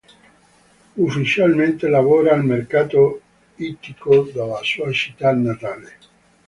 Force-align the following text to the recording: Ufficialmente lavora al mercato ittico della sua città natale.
Ufficialmente 0.97 1.87
lavora 1.87 2.33
al 2.33 2.43
mercato 2.43 3.21
ittico 3.57 4.23
della 4.23 4.57
sua 4.63 4.91
città 4.91 5.31
natale. 5.31 5.93